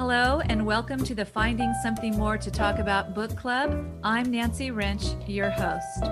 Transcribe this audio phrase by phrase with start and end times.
[0.00, 3.86] Hello, and welcome to the Finding Something More to Talk About book club.
[4.02, 6.04] I'm Nancy Rench, your host.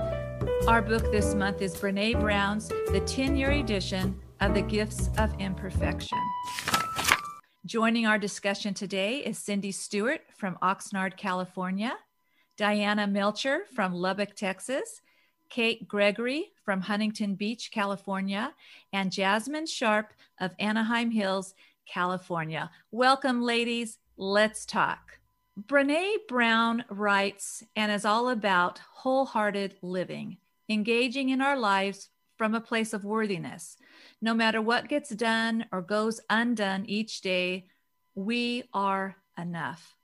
[0.69, 5.33] Our book this month is Brene Brown's The 10 Year Edition of The Gifts of
[5.41, 6.19] Imperfection.
[7.65, 11.97] Joining our discussion today is Cindy Stewart from Oxnard, California,
[12.59, 15.01] Diana Melcher from Lubbock, Texas,
[15.49, 18.53] Kate Gregory from Huntington Beach, California,
[18.93, 21.55] and Jasmine Sharp of Anaheim Hills,
[21.89, 22.71] California.
[22.91, 23.99] Welcome, ladies.
[24.17, 25.19] Let's talk.
[25.61, 30.37] Brene Brown writes and is all about wholehearted living,
[30.69, 33.77] engaging in our lives from a place of worthiness.
[34.23, 37.67] No matter what gets done or goes undone each day,
[38.15, 39.98] we are enough.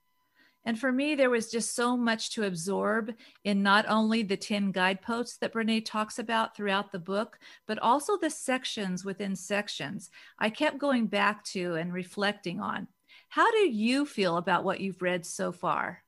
[0.64, 3.12] And for me, there was just so much to absorb
[3.44, 8.16] in not only the 10 guideposts that Brene talks about throughout the book, but also
[8.16, 12.88] the sections within sections I kept going back to and reflecting on.
[13.28, 16.02] How do you feel about what you've read so far?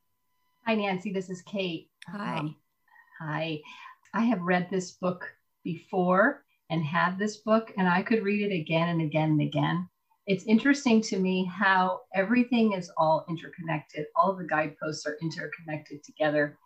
[0.65, 1.11] Hi, Nancy.
[1.13, 1.89] This is Kate.
[2.07, 2.39] Hi.
[2.39, 2.55] Um,
[3.19, 3.61] hi.
[4.13, 5.31] I have read this book
[5.63, 9.87] before and had this book, and I could read it again and again and again
[10.27, 14.07] it's interesting to me how everything is all interconnected.
[14.15, 16.57] All the guideposts are interconnected together.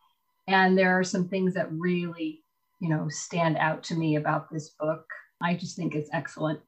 [0.47, 2.43] And there are some things that really,
[2.79, 5.05] you know, stand out to me about this book.
[5.43, 6.59] I just think it's excellent,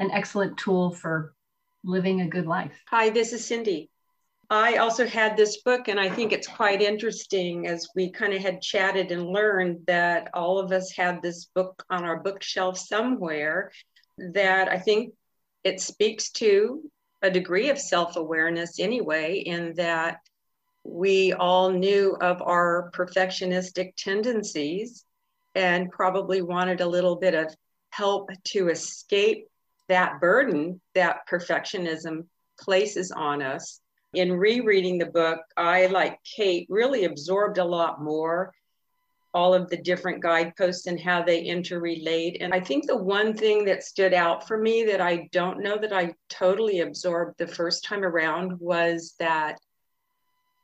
[0.00, 1.34] an excellent tool for
[1.84, 2.82] living a good life.
[2.88, 3.88] Hi, this is Cindy.
[4.52, 8.42] I also had this book, and I think it's quite interesting as we kind of
[8.42, 13.70] had chatted and learned that all of us had this book on our bookshelf somewhere
[14.32, 15.14] that I think
[15.64, 16.82] it speaks to
[17.22, 20.18] a degree of self awareness anyway, in that
[20.84, 25.04] we all knew of our perfectionistic tendencies
[25.54, 27.54] and probably wanted a little bit of
[27.90, 29.46] help to escape
[29.88, 32.26] that burden that perfectionism
[32.58, 33.80] places on us.
[34.14, 38.52] In rereading the book, I, like Kate, really absorbed a lot more
[39.32, 42.38] all of the different guideposts and how they interrelate.
[42.40, 45.78] And I think the one thing that stood out for me that I don't know
[45.78, 49.58] that I totally absorbed the first time around was that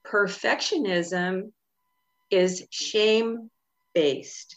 [0.05, 1.53] perfectionism
[2.31, 3.51] is shame
[3.95, 4.57] based.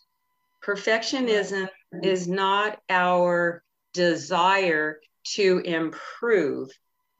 [0.63, 1.69] Perfectionism
[2.03, 6.69] is not our desire to improve,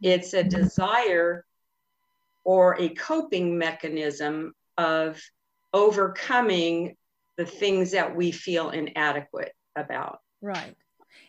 [0.02, 1.46] it's a desire
[2.44, 5.22] or a coping mechanism of
[5.74, 6.96] overcoming
[7.38, 10.20] the things that we feel inadequate about.
[10.42, 10.76] Right.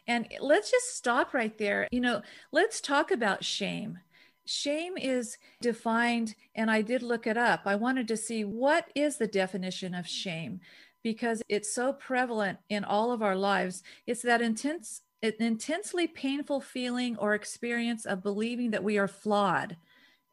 [0.07, 1.89] And let's just stop right there.
[1.91, 3.99] You know, let's talk about shame.
[4.47, 7.63] Shame is defined, and I did look it up.
[7.67, 10.61] I wanted to see what is the definition of shame
[11.05, 13.83] because it's so prevalent in all of our lives.
[14.07, 19.77] It's that intense, intensely painful feeling or experience of believing that we are flawed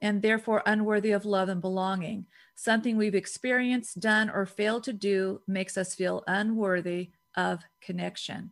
[0.01, 2.25] and therefore unworthy of love and belonging.
[2.55, 8.51] Something we've experienced, done, or failed to do makes us feel unworthy of connection.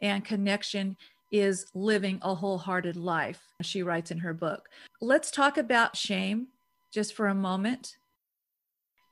[0.00, 0.96] And connection
[1.32, 4.68] is living a wholehearted life, she writes in her book.
[5.00, 6.48] Let's talk about shame
[6.92, 7.96] just for a moment.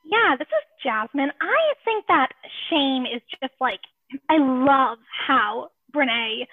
[0.05, 1.33] Yeah, this is Jasmine.
[1.41, 2.29] I think that
[2.71, 3.81] shame is just like,
[4.29, 6.47] I love how Brene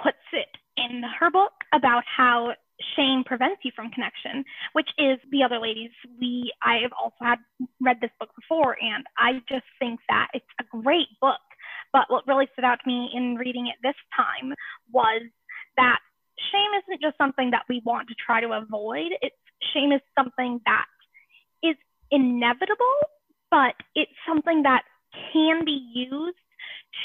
[0.00, 2.54] puts it in her book about how
[2.96, 5.90] shame prevents you from connection, which is the other ladies.
[6.20, 7.38] We I have also had
[7.80, 11.40] read this book before, and I just think that it's a great book.
[11.92, 14.54] But what really stood out to me in reading it this time
[14.92, 15.22] was
[15.76, 15.98] that
[16.52, 19.12] shame isn't just something that we want to try to avoid.
[19.22, 19.36] It's
[19.74, 20.86] shame is something that
[21.62, 21.76] is
[22.10, 22.98] inevitable,
[23.50, 24.82] but it's something that
[25.32, 26.38] can be used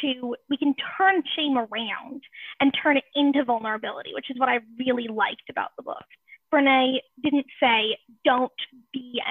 [0.01, 2.23] to we can turn shame around
[2.59, 6.05] and turn it into vulnerability, which is what I really liked about the book.
[6.53, 8.51] Brene didn't say don't
[8.93, 9.21] be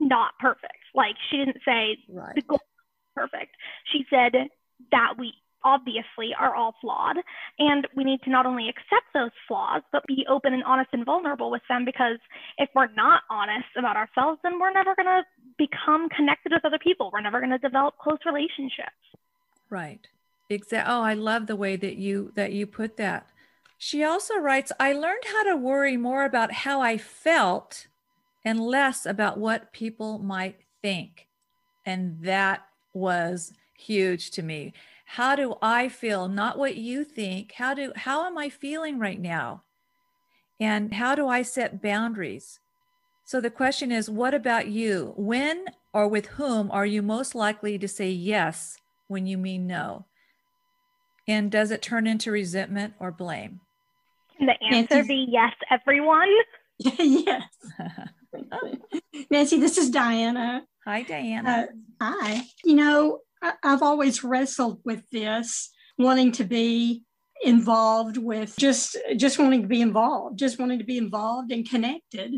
[0.00, 0.78] not perfect.
[0.94, 2.34] Like she didn't say right.
[2.34, 2.60] the goal
[3.14, 3.56] perfect.
[3.92, 4.32] She said
[4.90, 7.16] that we obviously are all flawed
[7.58, 11.04] and we need to not only accept those flaws but be open and honest and
[11.04, 12.18] vulnerable with them because
[12.58, 15.22] if we're not honest about ourselves then we're never going to
[15.58, 18.98] become connected with other people we're never going to develop close relationships
[19.72, 20.06] Right.
[20.50, 20.92] Exactly.
[20.92, 23.26] Oh, I love the way that you that you put that.
[23.78, 27.86] She also writes, I learned how to worry more about how I felt
[28.44, 31.26] and less about what people might think.
[31.86, 34.74] And that was huge to me.
[35.06, 36.28] How do I feel?
[36.28, 37.52] Not what you think.
[37.52, 39.62] How do how am I feeling right now?
[40.60, 42.60] And how do I set boundaries?
[43.24, 45.14] So the question is, what about you?
[45.16, 45.64] When
[45.94, 48.76] or with whom are you most likely to say yes
[49.12, 50.06] when you mean no?
[51.28, 53.60] And does it turn into resentment or blame?
[54.36, 56.28] Can the answer be yes, everyone?
[56.78, 57.42] yes.
[59.30, 60.64] Nancy, this is Diana.
[60.84, 61.68] Hi, Diana.
[62.00, 62.42] Uh, hi.
[62.64, 67.04] You know, I, I've always wrestled with this, wanting to be
[67.42, 72.34] involved with just just wanting to be involved just wanting to be involved and connected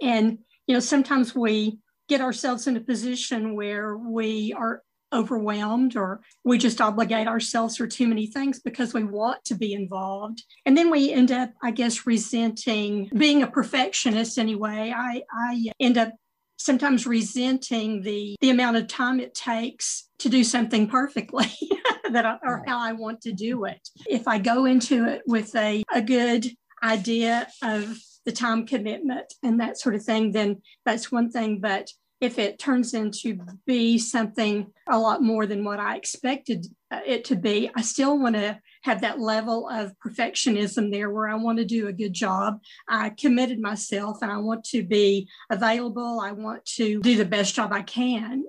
[0.00, 0.38] and
[0.68, 1.76] you know sometimes we
[2.08, 4.82] get ourselves in a position where we are
[5.14, 9.72] overwhelmed or we just obligate ourselves for too many things because we want to be
[9.72, 10.42] involved.
[10.66, 14.92] And then we end up i guess resenting being a perfectionist anyway.
[14.94, 16.12] I i end up
[16.56, 21.50] sometimes resenting the the amount of time it takes to do something perfectly
[22.10, 23.88] that I, or how i want to do it.
[24.06, 26.46] If i go into it with a, a good
[26.82, 31.60] idea of the time commitment and that sort of thing then that's one thing.
[31.60, 31.90] But
[32.24, 37.24] if it turns into be something a lot more than what I expected uh, it
[37.26, 41.58] to be, I still want to have that level of perfectionism there where I want
[41.58, 42.60] to do a good job.
[42.88, 46.20] I committed myself and I want to be available.
[46.20, 48.44] I want to do the best job I can.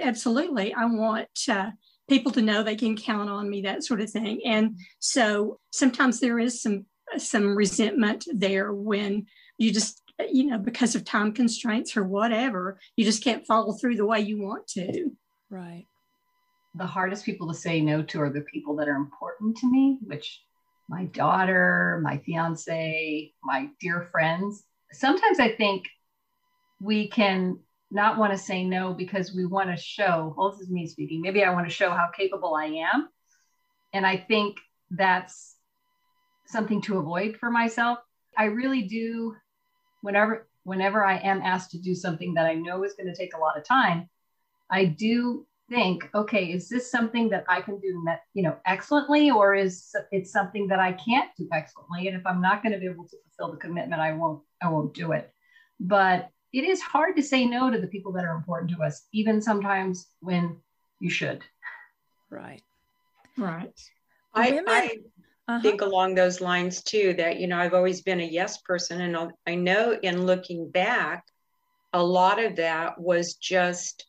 [0.00, 0.72] Absolutely.
[0.72, 1.70] I want uh,
[2.08, 4.40] people to know they can count on me, that sort of thing.
[4.46, 6.86] And so sometimes there is some
[7.16, 9.26] some resentment there when
[9.56, 13.96] you just you know, because of time constraints or whatever, you just can't follow through
[13.96, 15.10] the way you want to.
[15.50, 15.86] Right.
[16.74, 19.98] The hardest people to say no to are the people that are important to me,
[20.02, 20.42] which
[20.88, 24.64] my daughter, my fiance, my dear friends.
[24.92, 25.86] Sometimes I think
[26.80, 27.58] we can
[27.90, 31.20] not want to say no because we want to show, well, this is me speaking,
[31.20, 33.08] maybe I want to show how capable I am.
[33.92, 34.58] And I think
[34.90, 35.56] that's
[36.46, 37.98] something to avoid for myself.
[38.36, 39.34] I really do
[40.02, 43.34] whenever whenever I am asked to do something that I know is going to take
[43.34, 44.08] a lot of time,
[44.70, 48.04] I do think, okay, is this something that I can do,
[48.34, 52.08] you know, excellently, or is it something that I can't do excellently?
[52.08, 54.70] And if I'm not going to be able to fulfill the commitment, I won't, I
[54.70, 55.32] won't do it.
[55.80, 59.06] But it is hard to say no to the people that are important to us,
[59.12, 60.56] even sometimes when
[61.00, 61.42] you should.
[62.30, 62.62] Right.
[63.36, 63.78] Right.
[64.34, 64.98] I, I
[65.48, 65.60] uh-huh.
[65.60, 69.32] think along those lines too that you know i've always been a yes person and
[69.46, 71.24] i know in looking back
[71.94, 74.06] a lot of that was just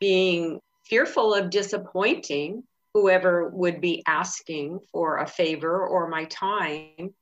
[0.00, 2.62] being fearful of disappointing
[2.94, 7.14] whoever would be asking for a favor or my time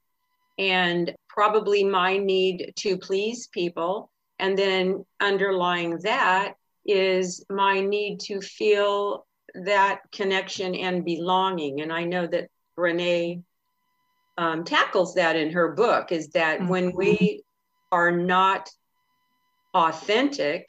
[0.59, 6.55] and probably my need to please people and then underlying that
[6.87, 9.27] is my need to feel
[9.65, 13.43] that connection and belonging and i know that Brene
[14.39, 16.69] um, tackles that in her book is that mm-hmm.
[16.69, 17.43] when we
[17.91, 18.69] are not
[19.75, 20.69] authentic,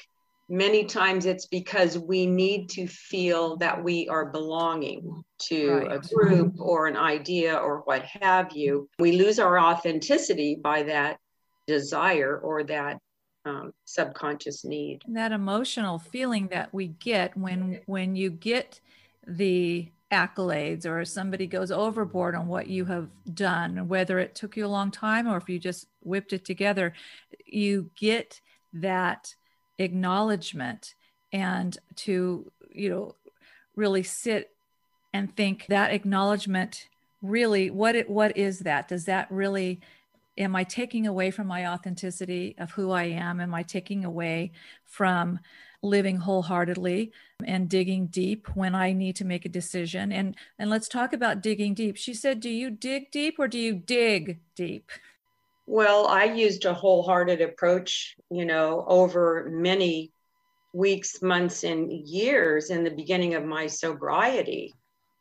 [0.49, 5.91] many times it's because we need to feel that we are belonging to right.
[5.91, 8.89] a group or an idea or what have you.
[8.99, 11.17] We lose our authenticity by that
[11.67, 12.99] desire or that
[13.45, 15.03] um, subconscious need.
[15.07, 18.81] That emotional feeling that we get when when you get
[19.25, 24.65] the accolades or somebody goes overboard on what you have done, whether it took you
[24.65, 26.93] a long time or if you just whipped it together,
[27.45, 28.39] you get
[28.73, 29.35] that
[29.79, 30.95] acknowledgement
[31.33, 33.15] and to, you know,
[33.75, 34.51] really sit
[35.13, 36.87] and think that acknowledgement
[37.21, 38.87] really what it what is that?
[38.87, 39.81] Does that really
[40.37, 43.39] am i taking away from my authenticity of who i am?
[43.41, 44.51] Am i taking away
[44.85, 45.39] from
[45.83, 47.11] living wholeheartedly
[47.45, 50.11] and digging deep when I need to make a decision.
[50.11, 51.97] And and let's talk about digging deep.
[51.97, 54.91] She said, "Do you dig deep or do you dig deep?"
[55.65, 60.11] Well, I used a wholehearted approach, you know, over many
[60.73, 64.73] weeks, months, and years in the beginning of my sobriety.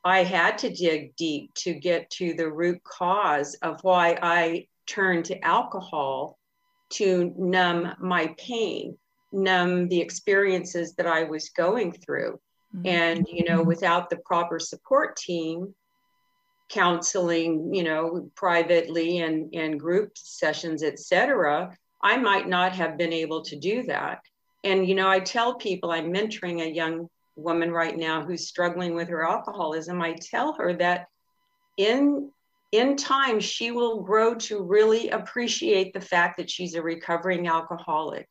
[0.05, 5.25] I had to dig deep to get to the root cause of why I turned
[5.27, 6.39] to alcohol
[6.91, 8.97] to numb my pain
[9.33, 12.41] numb the experiences that I was going through.
[12.75, 12.87] Mm-hmm.
[12.87, 15.75] And, you know, without the proper support team,
[16.69, 23.43] counseling, you know, privately and, and group sessions, etc., I might not have been able
[23.43, 24.21] to do that.
[24.65, 28.95] And, you know, I tell people I'm mentoring a young woman right now who's struggling
[28.95, 30.03] with her alcoholism.
[30.03, 31.07] I tell her that
[31.77, 32.31] in
[32.73, 38.29] in time she will grow to really appreciate the fact that she's a recovering alcoholic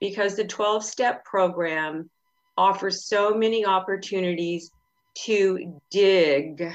[0.00, 2.10] because the 12 step program
[2.56, 4.70] offers so many opportunities
[5.24, 6.70] to dig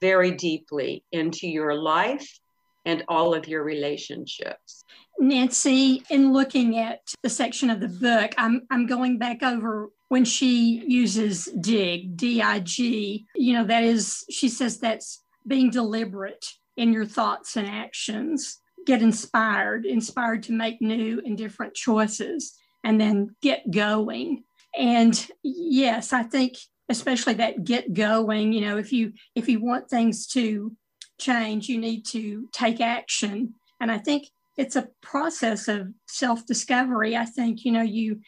[0.00, 2.38] very deeply into your life
[2.84, 4.84] and all of your relationships.
[5.18, 10.24] Nancy, in looking at the section of the book, I'm, I'm going back over when
[10.24, 16.46] she uses dig, D I G, you know, that is, she says that's being deliberate
[16.76, 22.98] in your thoughts and actions, get inspired, inspired to make new and different choices and
[22.98, 24.42] then get going.
[24.74, 26.54] And yes, I think
[26.88, 30.74] especially that get going, you know, if you if you want things to
[31.20, 33.54] change, you need to take action.
[33.78, 37.14] And I think it's a process of self-discovery.
[37.14, 38.20] I think, you know, you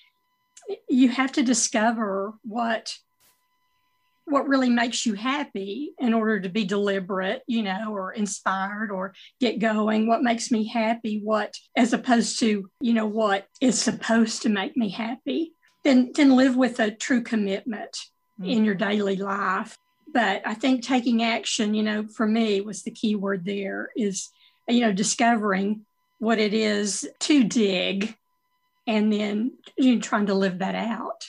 [0.90, 2.94] you have to discover what
[4.30, 9.14] what really makes you happy in order to be deliberate, you know, or inspired or
[9.40, 10.06] get going.
[10.06, 11.20] What makes me happy?
[11.22, 15.52] What, as opposed to, you know, what is supposed to make me happy?
[15.84, 17.96] Then, then live with a true commitment
[18.40, 18.50] mm-hmm.
[18.50, 19.76] in your daily life.
[20.12, 24.28] But I think taking action, you know, for me was the key word there is,
[24.68, 25.86] you know, discovering
[26.18, 28.14] what it is to dig
[28.86, 31.26] and then you know, trying to live that out.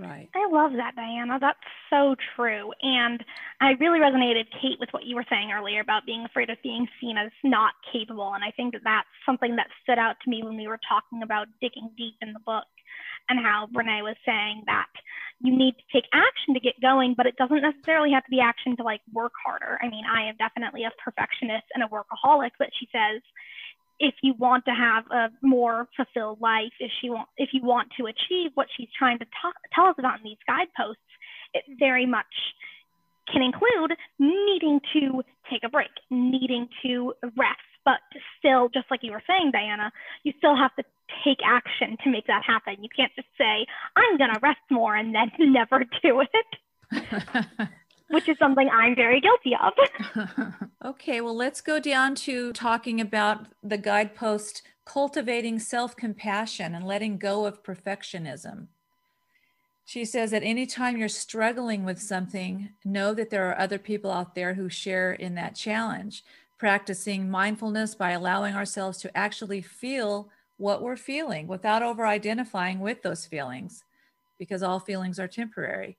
[0.00, 0.30] Right.
[0.34, 1.38] I love that, Diana.
[1.38, 1.58] That's
[1.90, 2.72] so true.
[2.80, 3.22] And
[3.60, 6.88] I really resonated, Kate, with what you were saying earlier about being afraid of being
[7.00, 8.32] seen as not capable.
[8.32, 11.22] And I think that that's something that stood out to me when we were talking
[11.22, 12.64] about digging deep in the book
[13.28, 14.88] and how Brene was saying that
[15.40, 18.40] you need to take action to get going, but it doesn't necessarily have to be
[18.40, 19.78] action to like work harder.
[19.82, 23.20] I mean, I am definitely a perfectionist and a workaholic, but she says
[24.00, 27.88] if you want to have a more fulfilled life, if she want, if you want
[27.98, 31.02] to achieve what she's trying to talk, tell us about in these guideposts,
[31.52, 32.26] it very much
[33.30, 38.00] can include needing to take a break, needing to rest, but
[38.38, 39.92] still, just like you were saying, Diana,
[40.24, 40.82] you still have to
[41.24, 42.82] take action to make that happen.
[42.82, 43.66] You can't just say,
[43.96, 47.68] I'm going to rest more and then never do it.
[48.10, 49.72] which is something I'm very guilty of.
[50.84, 57.18] okay, well, let's go down to talking about the guidepost cultivating self compassion and letting
[57.18, 58.68] go of perfectionism.
[59.84, 64.34] She says that anytime you're struggling with something, know that there are other people out
[64.34, 66.22] there who share in that challenge.
[66.58, 73.02] Practicing mindfulness by allowing ourselves to actually feel what we're feeling without over identifying with
[73.02, 73.82] those feelings,
[74.38, 75.96] because all feelings are temporary.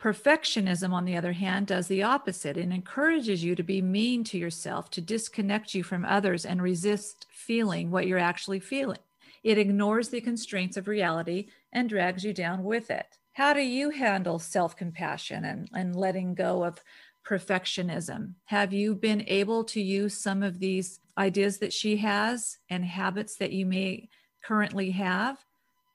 [0.00, 4.38] Perfectionism, on the other hand, does the opposite and encourages you to be mean to
[4.38, 9.00] yourself, to disconnect you from others and resist feeling what you're actually feeling.
[9.42, 13.18] It ignores the constraints of reality and drags you down with it.
[13.32, 16.80] How do you handle self compassion and, and letting go of
[17.26, 18.34] perfectionism?
[18.46, 23.36] Have you been able to use some of these ideas that she has and habits
[23.36, 24.08] that you may
[24.44, 25.44] currently have?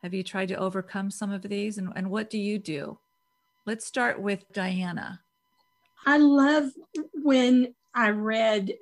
[0.03, 1.77] Have you tried to overcome some of these?
[1.77, 2.97] And, and what do you do?
[3.65, 5.21] Let's start with Diana.
[6.05, 6.65] I love
[7.13, 8.73] when I read,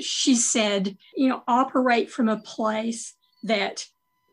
[0.00, 3.86] she said, you know, operate from a place that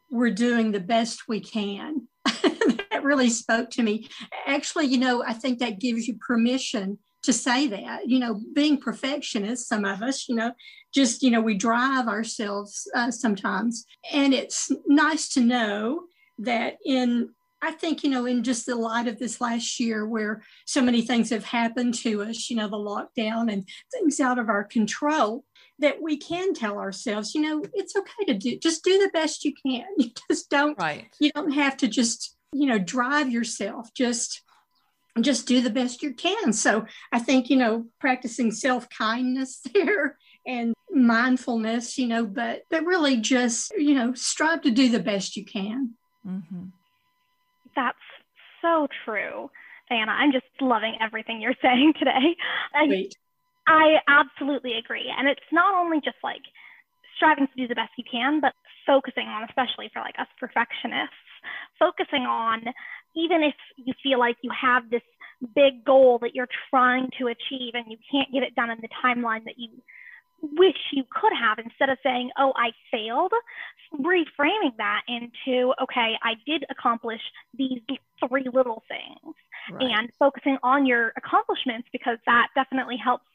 [0.10, 2.08] we're doing the best we can.
[2.26, 4.08] that really spoke to me.
[4.48, 8.08] Actually, you know, I think that gives you permission to say that.
[8.08, 10.54] You know, being perfectionists, some of us, you know,
[10.96, 13.86] just, you know, we drive ourselves uh, sometimes.
[14.12, 16.06] And it's nice to know
[16.40, 17.30] that in
[17.66, 21.02] I think, you know, in just the light of this last year where so many
[21.02, 25.44] things have happened to us, you know, the lockdown and things out of our control,
[25.80, 29.44] that we can tell ourselves, you know, it's okay to do, just do the best
[29.44, 29.86] you can.
[29.98, 31.08] You just don't, right.
[31.20, 34.44] you don't have to just, you know, drive yourself, just,
[35.20, 36.54] just do the best you can.
[36.54, 42.86] So I think, you know, practicing self kindness there and mindfulness, you know, but, but
[42.86, 45.96] really just, you know, strive to do the best you can.
[46.28, 46.66] Mm-hmm.
[47.76, 47.98] That's
[48.62, 49.50] so true,
[49.90, 50.12] Diana.
[50.12, 52.36] I'm just loving everything you're saying today.
[52.74, 52.86] I,
[53.68, 55.12] I absolutely agree.
[55.16, 56.42] And it's not only just like
[57.16, 58.54] striving to do the best you can, but
[58.86, 61.16] focusing on, especially for like us perfectionists,
[61.80, 62.62] focusing on
[63.16, 65.02] even if you feel like you have this
[65.56, 68.90] big goal that you're trying to achieve and you can't get it done in the
[69.04, 69.70] timeline that you
[70.42, 73.32] wish you could have instead of saying, oh, I failed,
[73.94, 77.22] reframing that into, okay, I did accomplish
[77.58, 77.82] these
[78.28, 79.36] three little things
[79.72, 79.92] right.
[79.92, 83.26] and focusing on your accomplishments because that definitely helps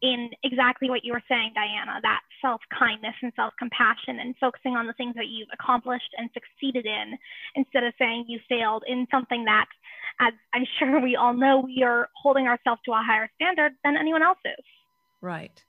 [0.00, 4.76] in exactly what you were saying, Diana, that self kindness and self compassion and focusing
[4.76, 7.18] on the things that you've accomplished and succeeded in
[7.56, 9.66] instead of saying you failed in something that,
[10.20, 13.96] as I'm sure we all know, we are holding ourselves to a higher standard than
[13.96, 14.64] anyone else is.
[15.20, 15.64] Right.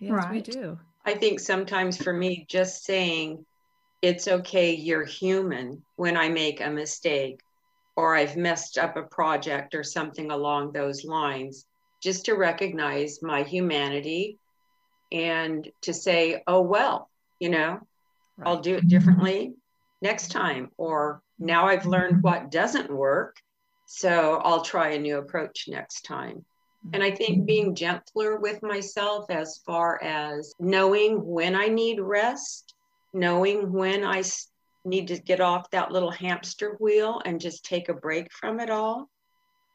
[0.00, 0.32] Yes, right.
[0.32, 0.78] we do.
[1.04, 3.44] I think sometimes for me, just saying
[4.02, 7.40] it's okay, you're human when I make a mistake
[7.96, 11.66] or I've messed up a project or something along those lines,
[12.00, 14.38] just to recognize my humanity
[15.10, 17.80] and to say, oh, well, you know,
[18.36, 18.46] right.
[18.46, 19.54] I'll do it differently
[20.00, 20.70] next time.
[20.76, 23.36] Or now I've learned what doesn't work.
[23.86, 26.44] So I'll try a new approach next time.
[26.92, 27.46] And I think mm-hmm.
[27.46, 32.74] being gentler with myself as far as knowing when I need rest,
[33.12, 34.22] knowing when I
[34.84, 38.70] need to get off that little hamster wheel and just take a break from it
[38.70, 39.08] all.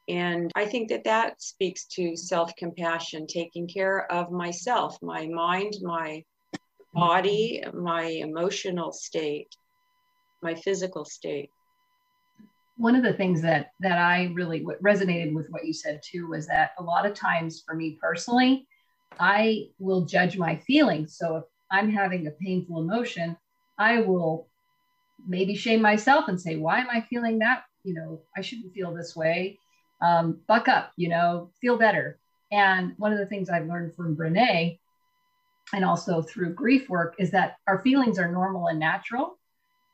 [0.10, 5.74] And I think that that speaks to self compassion, taking care of myself, my mind,
[5.81, 6.24] my
[6.93, 9.55] body, my emotional state,
[10.41, 11.50] my physical state.
[12.75, 16.27] One of the things that that I really what resonated with what you said too
[16.29, 18.67] was that a lot of times for me personally,
[19.19, 21.17] I will judge my feelings.
[21.17, 23.37] So if I'm having a painful emotion,
[23.77, 24.47] I will
[25.27, 27.63] maybe shame myself and say, why am I feeling that?
[27.83, 29.59] You know, I shouldn't feel this way.
[30.01, 32.19] Um, buck up, you know, feel better.
[32.51, 34.77] And one of the things I've learned from Brene
[35.73, 39.39] and also through grief work is that our feelings are normal and natural.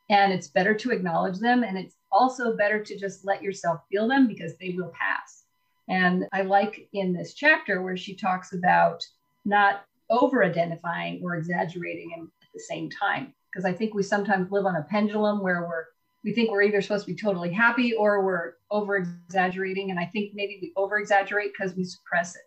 [0.09, 1.63] And it's better to acknowledge them.
[1.63, 5.43] And it's also better to just let yourself feel them because they will pass.
[5.87, 9.03] And I like in this chapter where she talks about
[9.45, 13.33] not over identifying or exaggerating at the same time.
[13.51, 15.85] Because I think we sometimes live on a pendulum where we're
[16.23, 19.89] we think we're either supposed to be totally happy or we're over exaggerating.
[19.89, 22.41] And I think maybe we over exaggerate because we suppress it.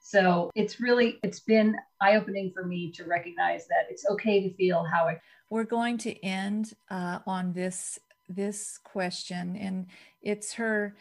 [0.00, 4.54] So it's really it's been eye opening for me to recognize that it's okay to
[4.56, 5.20] feel how I.
[5.50, 7.98] We're going to end uh, on this
[8.34, 9.86] this question, and
[10.22, 10.94] it's her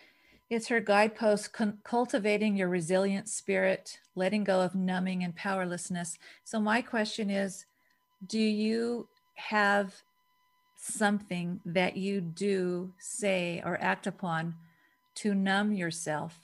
[0.51, 6.17] it's her guidepost cultivating your resilient spirit, letting go of numbing and powerlessness.
[6.43, 7.65] So, my question is
[8.27, 9.95] Do you have
[10.75, 14.55] something that you do say or act upon
[15.15, 16.37] to numb yourself?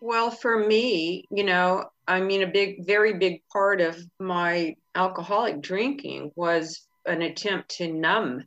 [0.00, 5.60] Well, for me, you know, I mean, a big, very big part of my alcoholic
[5.60, 8.44] drinking was an attempt to numb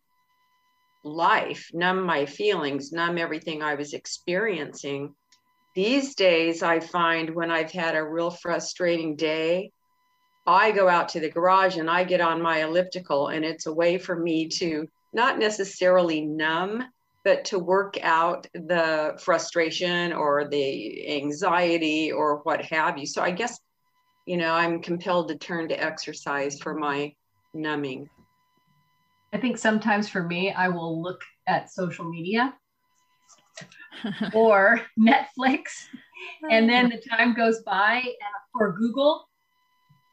[1.03, 5.13] life, numb my feelings, numb everything I was experiencing.
[5.75, 9.71] These days, I find when I've had a real frustrating day,
[10.45, 13.73] I go out to the garage and I get on my elliptical, and it's a
[13.73, 16.83] way for me to not necessarily numb,
[17.23, 23.05] but to work out the frustration or the anxiety or what have you.
[23.05, 23.59] So I guess,
[24.25, 27.13] you know, I'm compelled to turn to exercise for my
[27.53, 28.09] numbing.
[29.33, 32.53] I think sometimes for me, I will look at social media
[34.33, 35.87] or Netflix,
[36.49, 38.13] and then the time goes by, and
[38.53, 39.27] or Google,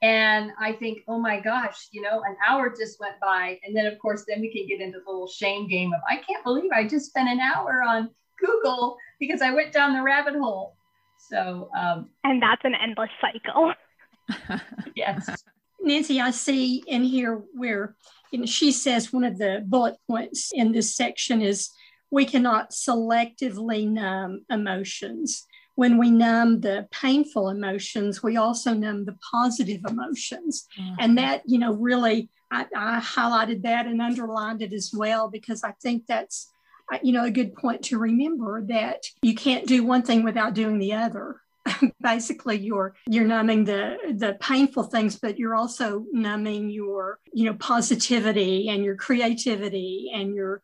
[0.02, 3.86] and I think, oh my gosh, you know, an hour just went by, and then
[3.86, 6.70] of course, then we can get into the little shame game of I can't believe
[6.74, 10.76] I just spent an hour on Google because I went down the rabbit hole.
[11.18, 13.74] So, um, and that's an endless cycle.
[14.96, 15.44] yes.
[15.82, 17.96] Nancy, I see in here where
[18.30, 21.70] you know, she says one of the bullet points in this section is
[22.10, 25.46] we cannot selectively numb emotions.
[25.76, 30.66] When we numb the painful emotions, we also numb the positive emotions.
[30.78, 30.94] Mm-hmm.
[30.98, 35.64] And that, you know, really, I, I highlighted that and underlined it as well because
[35.64, 36.50] I think that's,
[36.92, 40.54] uh, you know, a good point to remember that you can't do one thing without
[40.54, 41.40] doing the other.
[42.02, 47.54] basically you're you're numbing the the painful things but you're also numbing your you know
[47.54, 50.62] positivity and your creativity and your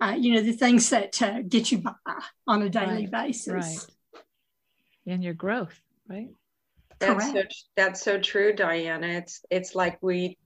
[0.00, 1.92] uh, you know the things that uh, get you by
[2.46, 3.10] on a daily right.
[3.10, 3.52] basis.
[3.52, 4.22] right.
[5.06, 6.28] And your growth right?
[6.98, 7.52] That's Correct.
[7.52, 9.06] so that's so true diana.
[9.06, 10.36] It's it's like we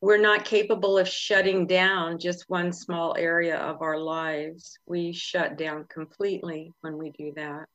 [0.00, 4.78] we're not capable of shutting down just one small area of our lives.
[4.86, 7.66] We shut down completely when we do that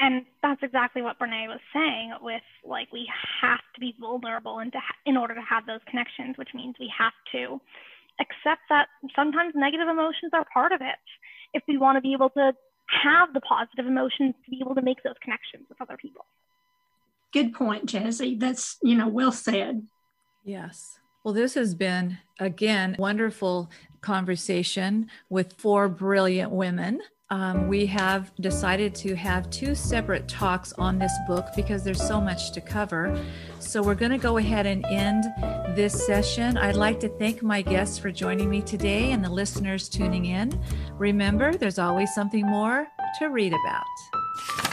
[0.00, 3.06] and that's exactly what Brene was saying with like we
[3.42, 6.74] have to be vulnerable and to ha- in order to have those connections, which means
[6.80, 7.60] we have to
[8.18, 10.96] accept that sometimes negative emotions are part of it.
[11.52, 12.52] If we want to be able to
[13.04, 16.24] have the positive emotions to be able to make those connections with other people.
[17.32, 18.38] Good point, Jazzy.
[18.40, 19.86] That's, you know, well said.
[20.44, 20.98] Yes.
[21.22, 28.94] Well, this has been, again, wonderful conversation with four brilliant women um, we have decided
[28.96, 33.16] to have two separate talks on this book because there's so much to cover.
[33.60, 35.24] So we're going to go ahead and end
[35.76, 36.56] this session.
[36.56, 40.60] I'd like to thank my guests for joining me today and the listeners tuning in.
[40.98, 42.88] Remember, there's always something more
[43.20, 44.69] to read about.